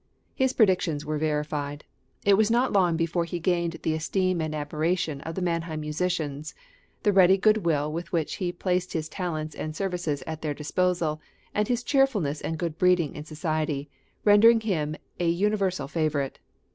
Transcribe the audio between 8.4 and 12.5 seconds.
placed his talents and services at their disposal, and his cheerfulness